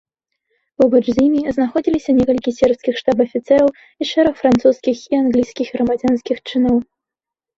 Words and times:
Побач 0.81 1.01
з 1.09 1.13
імі 1.25 1.41
знаходзіліся 1.57 2.15
некалькі 2.19 2.53
сербскіх 2.59 2.95
штаб-афіцэраў 3.01 3.67
і 3.73 4.03
шэраг 4.11 4.35
французскіх 4.41 4.97
і 5.13 5.19
англійскіх 5.23 5.67
грамадзянскіх 5.75 6.37
чыноў. 6.49 6.77